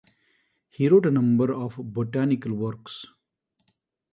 He 0.67 0.87
wrote 0.89 1.05
a 1.05 1.11
number 1.11 1.53
of 1.53 1.75
botanical 1.77 2.55
works. 2.55 3.05